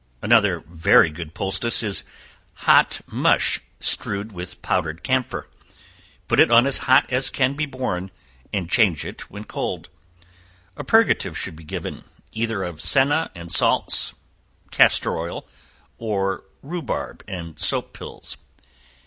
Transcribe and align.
Another 0.23 0.61
very 0.67 1.11
good 1.11 1.35
poultice, 1.35 1.83
is 1.83 2.03
hot 2.65 3.01
mush 3.05 3.59
strewed 3.79 4.31
with 4.31 4.59
powdered 4.63 5.03
camphor; 5.03 5.47
put 6.27 6.39
it 6.39 6.49
on 6.49 6.65
as 6.65 6.79
hot 6.89 7.05
as 7.13 7.29
can 7.29 7.53
be 7.53 7.67
borne, 7.67 8.09
and 8.51 8.67
change 8.67 9.05
it 9.05 9.29
when 9.29 9.43
cold. 9.43 9.89
A 10.75 10.83
purgative 10.83 11.37
should 11.37 11.55
be 11.55 11.63
given, 11.63 12.03
either 12.31 12.63
of 12.63 12.81
senna 12.81 13.29
and 13.35 13.51
salts, 13.51 14.15
castor 14.71 15.15
oil; 15.15 15.47
or 15.99 16.45
rhubarb 16.63 17.23
and 17.27 17.59
soap 17.59 17.93
pills. 17.93 18.37